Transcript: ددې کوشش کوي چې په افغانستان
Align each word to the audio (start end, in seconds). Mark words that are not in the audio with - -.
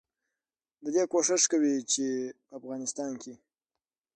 ددې 0.83 1.03
کوشش 1.13 1.41
کوي 1.51 1.75
چې 1.91 2.05
په 2.47 2.51
افغانستان 2.59 3.11